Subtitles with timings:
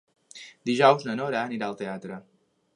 [0.69, 2.21] Dijous na Nora anirà al teatre.